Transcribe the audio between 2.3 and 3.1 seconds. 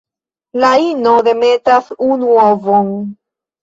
ovon.